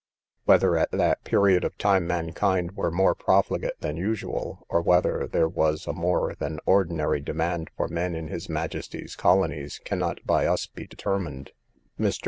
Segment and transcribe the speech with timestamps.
[0.45, 5.47] Whether at that period of time mankind were more profligate than usual, or whether there
[5.47, 10.65] was a more than ordinary demand for men in his majesty's colonies, cannot by us
[10.65, 11.51] be determined.
[11.99, 12.19] Mr.